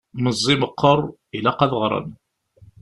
Meẓẓi 0.23 0.55
meqqer, 0.61 0.99
ilaq 1.37 1.59
ad 1.65 1.73
ɣren! 1.81 2.07